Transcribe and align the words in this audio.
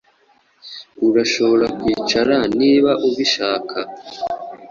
Urashobora 1.07 1.65
kwicara 1.79 2.35
niba 2.59 2.91
ubishaka. 3.07 3.77